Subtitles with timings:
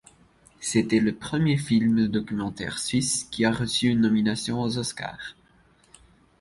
[0.59, 5.35] C'était le premier film documentaire suisse qui a reçu une nomination aux Oscars.